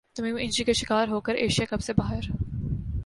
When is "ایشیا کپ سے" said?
1.35-1.93